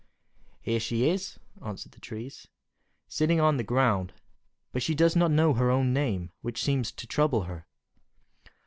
"She 0.65 0.73
is 0.73 0.87
here," 1.35 1.41
answered 1.63 1.91
the 1.91 1.99
trees, 1.99 2.47
"sitting 3.07 3.39
on 3.39 3.57
the 3.57 3.63
ground; 3.63 4.13
but 4.71 4.81
she 4.81 4.95
does 4.95 5.15
not 5.15 5.29
know 5.29 5.53
her 5.53 5.69
own 5.69 5.93
name, 5.93 6.31
which 6.41 6.63
seems 6.63 6.91
to 6.93 7.05
trouble 7.05 7.43
her." 7.43 7.67